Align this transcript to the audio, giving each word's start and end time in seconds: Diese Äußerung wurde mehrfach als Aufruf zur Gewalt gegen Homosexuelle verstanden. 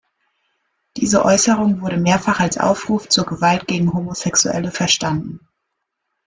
Diese 0.97 1.23
Äußerung 1.23 1.81
wurde 1.81 1.97
mehrfach 1.97 2.39
als 2.39 2.57
Aufruf 2.57 3.07
zur 3.07 3.23
Gewalt 3.27 3.67
gegen 3.67 3.93
Homosexuelle 3.93 4.71
verstanden. 4.71 5.47